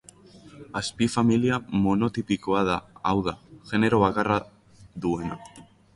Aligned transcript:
Azpifamilia 0.79 1.59
monotipikoa 1.83 2.63
da, 2.71 2.77
hau 3.11 3.15
da, 3.29 3.37
genero 3.73 4.01
bakarra 4.05 4.39
duena. 5.05 5.39